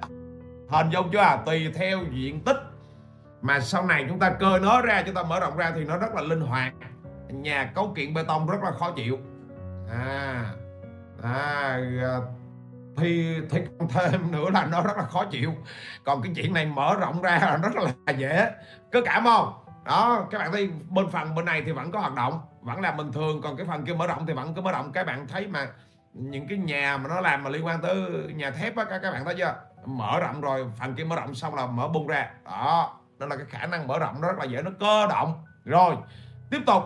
[0.68, 1.42] Hình dung chưa?
[1.46, 2.56] Tùy theo diện tích.
[3.42, 5.96] Mà sau này chúng ta cơi nới ra chúng ta mở rộng ra thì nó
[5.96, 6.72] rất là linh hoạt.
[7.28, 9.18] Nhà cấu kiện bê tông rất là khó chịu
[9.92, 10.44] à
[11.22, 12.20] à, à
[12.96, 15.54] thì thì thêm nữa là nó rất là khó chịu.
[16.04, 18.50] Còn cái chuyện này mở rộng ra là rất là dễ.
[18.92, 19.64] Cứ cảm không?
[19.84, 22.96] Đó các bạn thấy bên phần bên này thì vẫn có hoạt động vẫn làm
[22.96, 23.42] bình thường.
[23.42, 24.92] Còn cái phần kia mở rộng thì vẫn cứ mở rộng.
[24.92, 25.66] Các bạn thấy mà
[26.12, 27.96] những cái nhà mà nó làm mà liên quan tới
[28.34, 29.54] nhà thép á các, các bạn thấy chưa?
[29.86, 32.30] Mở rộng rồi phần kia mở rộng xong là mở bung ra.
[32.44, 35.44] Đó đó là cái khả năng mở rộng rất là dễ nó cơ động.
[35.64, 35.96] Rồi
[36.50, 36.82] tiếp tục.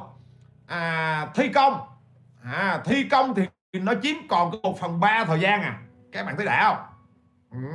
[0.67, 1.81] À, thi công
[2.45, 5.79] à, thi công thì nó chiếm còn có một phần ba thời gian à.
[6.13, 6.87] Các bạn thấy đã không?
[7.51, 7.69] Ừ.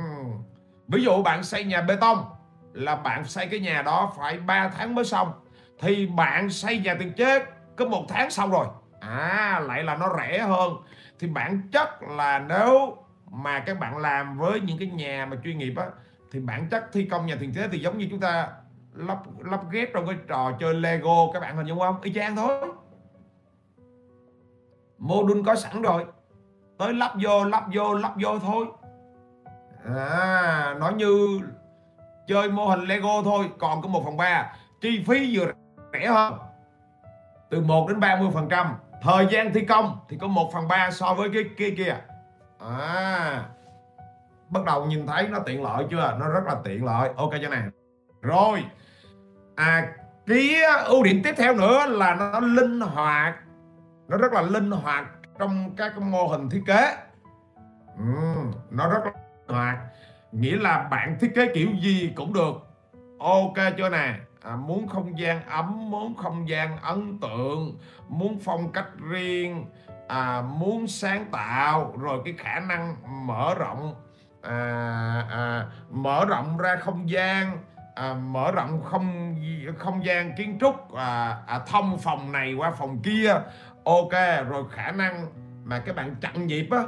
[0.88, 2.24] ví dụ bạn xây nhà bê tông
[2.72, 5.32] là bạn xây cái nhà đó phải 3 tháng mới xong.
[5.80, 7.44] Thì bạn xây nhà tiền chế
[7.76, 8.66] có một tháng xong rồi.
[9.00, 10.72] À lại là nó rẻ hơn.
[11.18, 12.96] Thì bản chất là nếu
[13.30, 15.86] mà các bạn làm với những cái nhà mà chuyên nghiệp á
[16.32, 18.48] thì bản chất thi công nhà tiền chế thì giống như chúng ta
[18.94, 22.00] lắp lắp ghép trong cái trò chơi Lego các bạn hình dung không?
[22.02, 22.68] Y chang thôi
[25.00, 26.04] mô đun có sẵn rồi.
[26.78, 28.66] Tới lắp vô lắp vô lắp vô thôi.
[29.96, 31.40] À nó như
[32.26, 34.52] chơi mô hình Lego thôi, còn có một phần ba.
[34.80, 35.52] Chi phí vừa
[35.92, 36.34] rẻ hơn.
[37.50, 38.74] Từ 1 đến 30 phần trăm.
[39.02, 41.96] Thời gian thi công thì có 1 phần 3 so với cái kia kia.
[42.58, 43.44] À
[44.48, 46.16] bắt đầu nhìn thấy nó tiện lợi chưa?
[46.20, 47.10] Nó rất là tiện lợi.
[47.16, 47.62] Ok cho này
[48.22, 48.64] rồi
[49.56, 49.88] à
[50.26, 53.34] cái ưu điểm tiếp theo nữa là nó linh hoạt
[54.10, 55.04] nó rất là linh hoạt
[55.38, 56.96] trong các mô hình thiết kế.
[57.98, 58.04] Ừ,
[58.70, 59.78] nó rất là linh hoạt.
[60.32, 62.52] Nghĩa là bạn thiết kế kiểu gì cũng được.
[63.18, 64.14] Ok chưa nè?
[64.42, 69.66] À, muốn không gian ấm muốn không gian ấn tượng muốn phong cách riêng
[70.08, 72.96] à, muốn sáng tạo rồi cái khả năng
[73.26, 73.94] mở rộng
[74.42, 74.54] à,
[75.30, 77.58] à, mở rộng ra không gian
[77.94, 79.36] à, mở rộng không
[79.78, 83.34] không gian kiến trúc à, à, thông phòng này qua phòng kia
[83.84, 84.12] ok
[84.48, 85.26] rồi khả năng
[85.64, 86.78] mà các bạn chặn nhịp á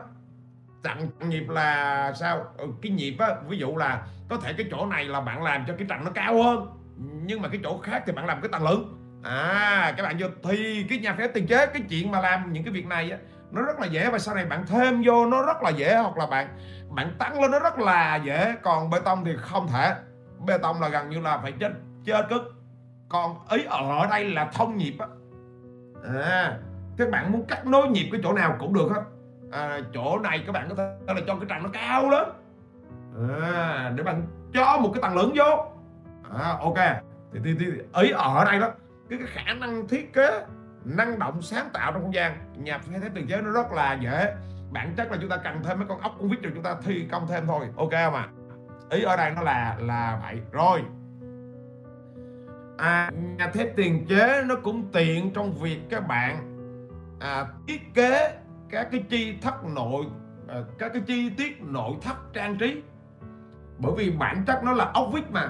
[0.82, 2.44] chặn nhịp là sao?
[2.58, 5.64] Ừ, cái nhịp á ví dụ là có thể cái chỗ này là bạn làm
[5.66, 8.48] cho cái trần nó cao hơn nhưng mà cái chỗ khác thì bạn làm cái
[8.52, 8.98] tầng lớn.
[9.24, 12.64] À các bạn vô thì cái nhà phép tiền chế cái chuyện mà làm những
[12.64, 13.18] cái việc này á
[13.50, 16.16] nó rất là dễ và sau này bạn thêm vô nó rất là dễ hoặc
[16.16, 16.48] là bạn
[16.90, 18.54] bạn tăng lên nó rất là dễ.
[18.62, 19.94] Còn bê tông thì không thể.
[20.46, 21.72] Bê tông là gần như là phải chết
[22.04, 22.42] chết cức
[23.08, 25.06] còn ý ở đây là thông nhịp á.
[26.22, 26.58] À,
[26.96, 29.02] các bạn muốn cắt nối nhịp cái chỗ nào cũng được hết.
[29.52, 32.28] À, chỗ này các bạn có thể là cho cái trần nó cao lên.
[33.42, 35.64] À, để bạn cho một cái tầng lớn vô.
[36.38, 36.78] À, ok.
[37.32, 37.66] Thì, thì, thì
[38.02, 38.70] ý ở đây đó
[39.10, 40.46] cái, cái khả năng thiết kế
[40.84, 42.36] năng động sáng tạo trong không gian.
[42.56, 44.34] Nhà phép thế tiền chế nó rất là dễ.
[44.70, 46.76] Bản chất là chúng ta cần thêm mấy con ốc con vít rồi chúng ta
[46.84, 47.66] thi công thêm thôi.
[47.76, 48.28] Ok không ạ?
[48.90, 50.40] Ý ở đây nó là là vậy.
[50.52, 50.82] Rồi.
[52.78, 56.51] À, nhà thép tiền chế nó cũng tiện trong việc các bạn
[57.22, 58.38] à, thiết kế
[58.70, 60.06] các cái chi thất nội
[60.48, 62.82] à, các cái chi tiết nội thất trang trí.
[63.78, 65.48] Bởi vì bản chất nó là ốc vít mà.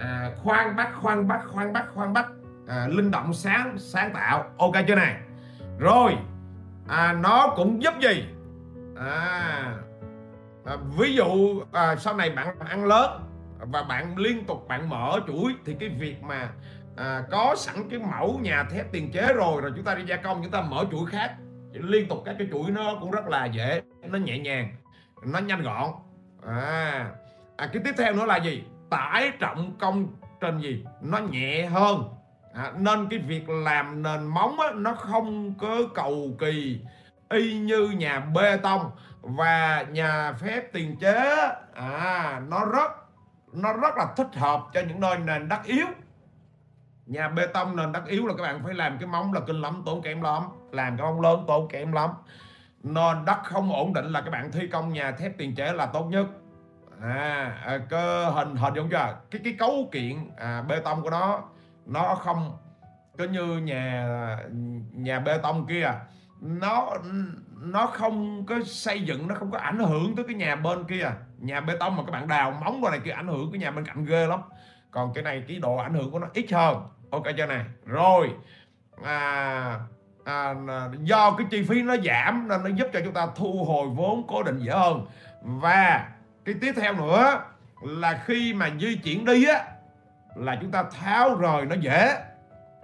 [0.00, 2.26] À, khoan bắt khoan bắt khoan bắt khoan bắt
[2.68, 4.44] à, linh động sáng sáng tạo.
[4.58, 5.16] Ok chưa này?
[5.78, 6.16] Rồi.
[6.88, 8.24] À, nó cũng giúp gì?
[8.96, 9.74] À,
[10.64, 13.22] à, ví dụ à, sau này bạn ăn lớn
[13.58, 16.48] và bạn liên tục bạn mở chuỗi thì cái việc mà
[16.96, 20.16] à, có sẵn cái mẫu nhà thép tiền chế rồi rồi chúng ta đi gia
[20.16, 21.34] công chúng ta mở chuỗi khác.
[21.72, 24.76] Liên tục các cái chuỗi nó cũng rất là dễ nó nhẹ nhàng
[25.24, 25.90] nó nhanh gọn.
[26.46, 27.10] À,
[27.56, 28.64] à cái tiếp theo nữa là gì?
[28.90, 30.06] Tải trọng công
[30.40, 30.84] trình gì?
[31.00, 32.04] Nó nhẹ hơn.
[32.54, 36.80] À, nên cái việc làm nền móng á, nó không có cầu kỳ.
[37.30, 42.92] Y như nhà bê tông và nhà phép tiền chế à nó rất
[43.52, 45.86] nó rất là thích hợp cho những nơi nền đất yếu
[47.06, 49.60] nhà bê tông nền đất yếu là các bạn phải làm cái móng là kinh
[49.60, 50.42] lắm tốn kém lắm.
[50.72, 52.10] Làm cái móng lớn tốn kém lắm.
[52.82, 55.86] Nền đất không ổn định là các bạn thi công nhà thép tiền chế là
[55.86, 56.26] tốt nhất.
[57.00, 59.14] À, à cơ hình hình giống chưa à?
[59.30, 61.42] cái cái cấu kiện à, bê tông của nó
[61.86, 62.56] nó không
[63.18, 64.08] cứ như nhà
[64.92, 66.00] nhà bê tông kia à.
[66.40, 66.92] nó
[67.60, 71.02] nó không có xây dựng nó không có ảnh hưởng tới cái nhà bên kia
[71.02, 71.12] à.
[71.38, 73.70] nhà bê tông mà các bạn đào móng vào này kia ảnh hưởng cái nhà
[73.70, 74.40] bên cạnh ghê lắm.
[74.90, 76.76] Còn cái này cái độ ảnh hưởng của nó ít hơn
[77.10, 78.30] ok chưa này rồi.
[79.04, 79.80] À,
[80.24, 83.64] à, à, do cái chi phí nó giảm nên nó giúp cho chúng ta thu
[83.64, 85.06] hồi vốn cố định dễ hơn.
[85.42, 86.08] Và
[86.44, 87.40] cái tiếp theo nữa
[87.82, 89.64] là khi mà di chuyển đi á
[90.34, 92.14] là chúng ta tháo rời nó dễ.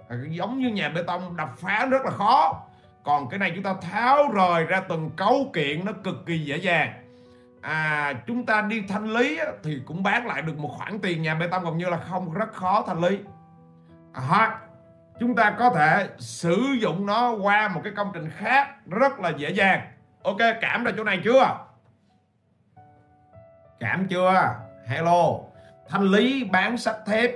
[0.09, 2.61] À, giống như nhà bê tông đập phá rất là khó.
[3.03, 6.57] Còn cái này chúng ta tháo rời ra từng cấu kiện nó cực kỳ dễ
[6.57, 6.93] dàng.
[7.61, 11.35] À chúng ta đi thanh lý thì cũng bán lại được một khoản tiền nhà
[11.35, 13.19] bê tông gần như là không rất khó thanh lý
[14.13, 14.59] hoặc
[15.19, 19.29] chúng ta có thể sử dụng nó qua một cái công trình khác rất là
[19.29, 19.91] dễ dàng.
[20.23, 21.57] Ok cảm ra chỗ này chưa?
[23.79, 24.55] Cảm chưa?
[24.87, 25.39] Hello.
[25.89, 27.31] Thanh lý bán sắt thép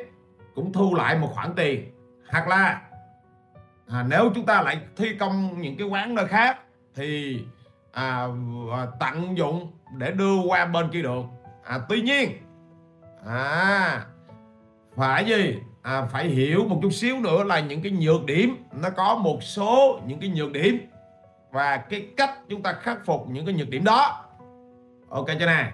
[0.56, 1.92] cũng thu lại một khoản tiền.
[2.30, 2.82] Hoặc là
[3.92, 6.60] à, nếu chúng ta lại thi công những cái quán nơi khác
[6.96, 7.42] thì
[7.92, 8.28] à,
[8.72, 11.24] à, tận dụng để đưa qua bên kia được.
[11.64, 12.32] À, tuy nhiên
[13.28, 14.06] à,
[14.96, 15.60] phải gì?
[15.88, 19.44] À, phải hiểu một chút xíu nữa là những cái nhược điểm nó có một
[19.44, 20.80] số những cái nhược điểm
[21.52, 24.26] và cái cách chúng ta khắc phục những cái nhược điểm đó.
[25.10, 25.72] Ok chưa nè.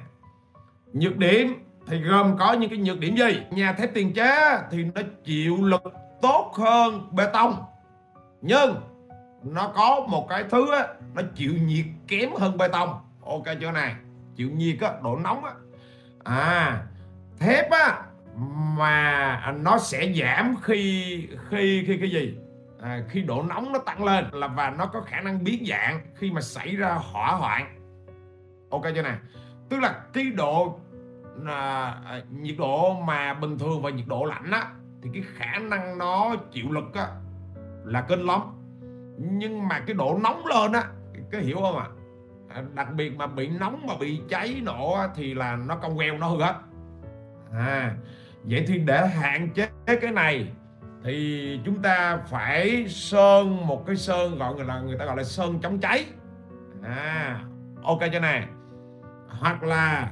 [0.94, 1.54] Nhược điểm
[1.88, 3.42] thì gồm có những cái nhược điểm gì?
[3.52, 5.84] Nhà thép tiền chế thì nó chịu lực
[6.22, 7.64] tốt hơn bê tông
[8.42, 8.76] nhưng
[9.44, 12.90] nó có một cái thứ á, nó chịu nhiệt kém hơn bê tông.
[13.26, 13.96] Ok chưa này
[14.36, 15.52] chịu nhiệt á độ nóng á.
[16.24, 16.84] À
[17.40, 18.02] thép á
[18.78, 22.38] mà nó sẽ giảm khi khi khi cái gì?
[22.82, 26.02] À, khi độ nóng nó tăng lên là và nó có khả năng biến dạng
[26.16, 27.80] khi mà xảy ra hỏa hoạn.
[28.70, 29.16] Ok chưa nè?
[29.70, 30.80] Tức là cái độ
[31.46, 35.60] à, à nhiệt độ mà bình thường và nhiệt độ lạnh á thì cái khả
[35.60, 37.08] năng nó chịu lực á
[37.86, 38.42] là kinh lắm
[39.18, 40.84] nhưng mà cái độ nóng lên á
[41.32, 41.88] cái hiểu không ạ?
[42.50, 42.64] À?
[42.74, 46.18] đặc biệt mà bị nóng mà bị cháy nổ á, thì là nó cong queo
[46.18, 46.56] nó hư hết.
[47.52, 47.96] À
[48.44, 49.70] vậy thì để hạn chế
[50.02, 50.48] cái này
[51.04, 55.60] thì chúng ta phải sơn một cái sơn gọi là người ta gọi là sơn
[55.64, 56.06] chống cháy.
[56.84, 57.42] À
[57.84, 58.46] ok cho này
[59.28, 60.12] hoặc là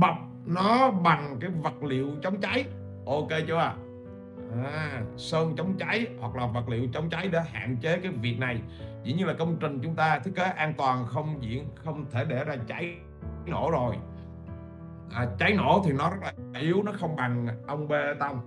[0.00, 2.64] bọc nó bằng cái vật liệu chống cháy.
[3.06, 3.72] Ok chưa?
[4.64, 8.38] À, sơn chống cháy hoặc là vật liệu chống cháy để hạn chế cái việc
[8.38, 8.60] này.
[9.04, 12.24] Dĩ nhiên là công trình chúng ta thiết kế an toàn không diễn không thể
[12.24, 12.96] để ra cháy
[13.46, 13.96] nổ rồi
[15.12, 18.40] à, cháy nổ thì nó rất là yếu nó không bằng ông bê tông.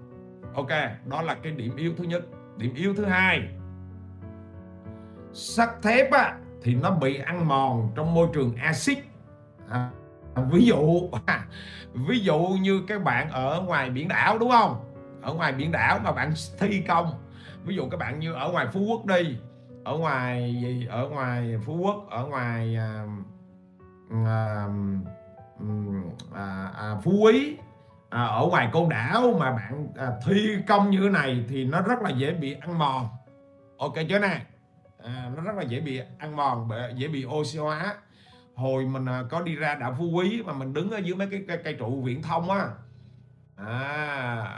[0.54, 0.70] Ok
[1.06, 2.22] đó là cái điểm yếu thứ nhất.
[2.58, 3.50] Điểm yếu thứ hai
[5.34, 8.98] sắt thép á, thì nó bị ăn mòn trong môi trường axit.
[9.70, 9.90] À,
[10.52, 11.10] ví dụ
[11.94, 14.86] ví dụ như các bạn ở ngoài biển đảo đúng không?
[15.22, 17.12] Ở ngoài biển đảo mà bạn thi công
[17.64, 19.38] ví dụ các bạn như ở ngoài phú quốc đi
[19.84, 20.88] ở ngoài gì?
[20.90, 23.06] Ở ngoài phú quốc ở ngoài à,
[24.26, 24.68] à,
[26.34, 27.58] à, à, phú quý
[28.10, 31.82] à, ở ngoài côn đảo mà bạn à, thi công như thế này thì nó
[31.82, 33.08] rất là dễ bị ăn mòn.
[33.78, 34.42] Ok chưa nè?
[35.04, 37.96] À, nó rất là dễ bị ăn mòn dễ bị oxy hóa.
[38.56, 41.28] Hồi mình à, có đi ra đảo phú quý mà mình đứng ở dưới mấy
[41.32, 42.68] cái cây, cây trụ viễn thông á.
[43.56, 43.80] À,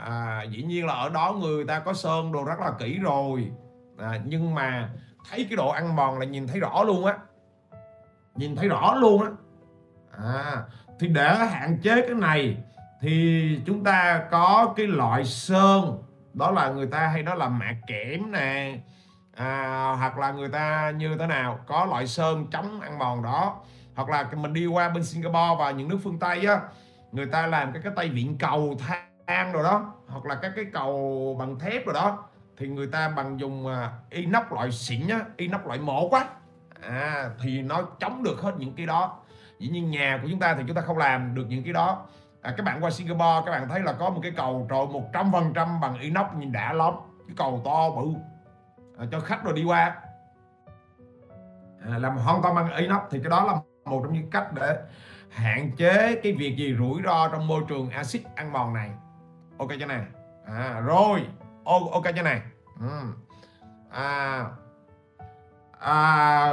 [0.04, 3.50] à, dĩ nhiên là ở đó người ta có sơn đồ rất là kỹ rồi.
[3.98, 4.90] À, nhưng mà
[5.30, 7.16] thấy cái độ ăn mòn là nhìn thấy rõ luôn á.
[8.34, 9.30] Nhìn thấy rõ luôn á.
[10.18, 10.62] À,
[10.98, 12.56] thì để hạn chế cái này
[13.00, 16.02] thì chúng ta có cái loại sơn.
[16.34, 18.78] Đó là người ta hay nói là mạ kẽm nè
[19.36, 23.60] à, hoặc là người ta như thế nào có loại sơn chống ăn mòn đó.
[23.94, 26.60] Hoặc là mình đi qua bên Singapore và những nước phương Tây á
[27.12, 28.76] người ta làm cái cái tay vịn cầu
[29.26, 32.24] than rồi đó hoặc là các cái cầu bằng thép rồi đó
[32.56, 36.26] thì người ta bằng dùng à, inox loại xịn á inox loại một quá
[36.80, 39.18] à, thì nó chống được hết những cái đó
[39.62, 42.06] dĩ nhiên nhà của chúng ta thì chúng ta không làm được những cái đó.
[42.42, 45.04] À, các bạn qua Singapore các bạn thấy là có một cái cầu trội một
[45.12, 46.94] trăm phần trăm bằng inox nhìn đã lắm.
[47.26, 48.08] Cái cầu to bự.
[48.98, 49.96] À, cho khách rồi đi qua.
[51.86, 54.76] À, làm hoàn toàn bằng inox thì cái đó là một trong những cách để
[55.30, 58.90] hạn chế cái việc gì rủi ro trong môi trường axit ăn mòn này.
[59.58, 60.02] Ok cho này
[60.46, 61.26] à, rồi.
[61.64, 62.40] Ok cho này
[62.80, 62.86] ừ.
[63.90, 64.44] à,
[65.78, 66.50] à,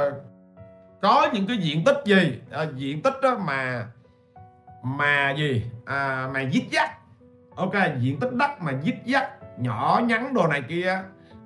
[1.02, 2.40] có những cái diện tích gì?
[2.50, 3.86] À, diện tích đó mà
[4.82, 5.64] mà gì?
[5.86, 6.90] À, mà dít dắt
[7.56, 11.02] ok diện tích đất mà dít dắt nhỏ nhắn đồ này kia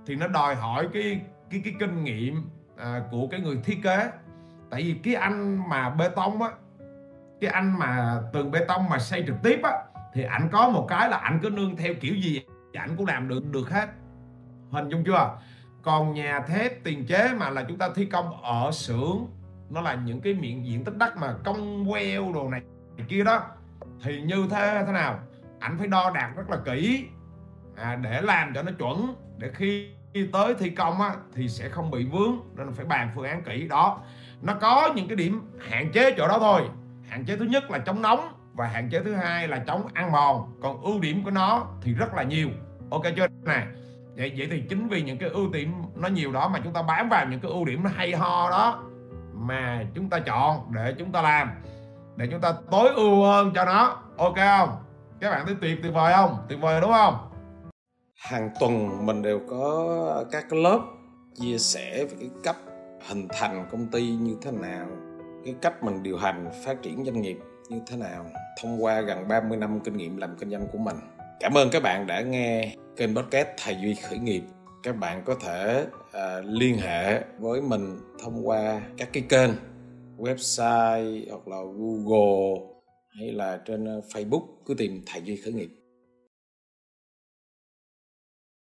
[0.06, 4.10] thì nó đòi hỏi cái cái cái kinh nghiệm à, của cái người thiết kế.
[4.70, 6.48] Tại vì cái anh mà bê tông á
[7.40, 9.72] cái anh mà tường bê tông mà xây trực tiếp á
[10.14, 13.28] thì ảnh có một cái là ảnh cứ nương theo kiểu gì ảnh cũng làm
[13.28, 13.88] được được hết.
[14.70, 15.38] Hình dung chưa?
[15.82, 19.26] Còn nhà thép tiền chế mà là chúng ta thi công ở xưởng
[19.74, 22.62] nó là những cái miệng diện tích đất mà cong queo đồ này
[23.08, 23.42] kia đó.
[24.02, 25.18] Thì như thế thế nào?
[25.58, 27.06] Ảnh phải đo đạc rất là kỹ
[27.76, 29.90] à, để làm cho nó chuẩn để khi
[30.32, 33.66] tới thi công á, thì sẽ không bị vướng nên phải bàn phương án kỹ.
[33.68, 34.00] Đó
[34.42, 36.62] nó có những cái điểm hạn chế chỗ đó thôi.
[37.08, 40.12] Hạn chế thứ nhất là chống nóng và hạn chế thứ hai là chống ăn
[40.12, 40.58] mòn.
[40.62, 42.48] Còn ưu điểm của nó thì rất là nhiều.
[42.90, 43.66] Ok chưa nè?
[44.16, 46.82] Vậy vậy thì chính vì những cái ưu điểm nó nhiều đó mà chúng ta
[46.82, 48.82] bám vào những cái ưu điểm nó hay ho đó
[49.34, 51.50] mà chúng ta chọn để chúng ta làm,
[52.16, 54.68] để chúng ta tối ưu hơn cho nó ok không
[55.20, 57.30] các bạn thấy tuyệt tuyệt vời không tuyệt vời đúng không
[58.16, 60.80] hàng tuần mình đều có các lớp
[61.34, 62.56] chia sẻ về cái cách
[63.08, 64.86] hình thành công ty như thế nào,
[65.44, 68.26] cái cách mình điều hành, phát triển doanh nghiệp như thế nào,
[68.62, 70.96] thông qua gần 30 năm kinh nghiệm làm kinh doanh của mình.
[71.40, 74.42] Cảm ơn các bạn đã nghe kênh podcast Thầy Duy Khởi nghiệp.
[74.84, 79.50] Các bạn có thể à, liên hệ với mình thông qua các cái kênh
[80.18, 82.66] website hoặc là Google
[83.18, 85.68] hay là trên ờ, Facebook cứ tìm Thầy Duy Khởi nghiệp.